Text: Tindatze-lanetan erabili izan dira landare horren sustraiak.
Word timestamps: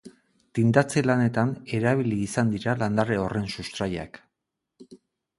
Tindatze-lanetan 0.59 1.51
erabili 1.79 2.17
izan 2.27 2.49
dira 2.53 2.73
landare 2.79 3.19
horren 3.25 3.45
sustraiak. 3.57 4.19